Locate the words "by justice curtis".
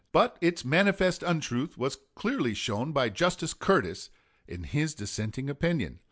2.91-4.09